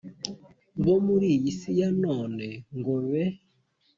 bo 0.85 0.95
muri 1.05 1.27
iyi 1.35 1.51
si 1.59 1.71
ya 1.79 1.89
none 2.03 2.47
ngo 2.77 2.95
be 3.09 3.23